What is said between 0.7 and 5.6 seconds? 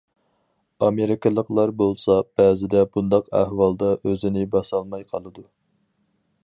ئامېرىكىلىقلار بولسا، بەزىدە بۇنداق ئەھۋالدا ئۆزىنى باسالماي قالىدۇ.